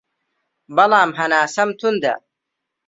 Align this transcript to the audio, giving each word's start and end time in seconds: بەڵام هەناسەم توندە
بەڵام 0.75 1.09
هەناسەم 1.19 1.69
توندە 1.79 2.13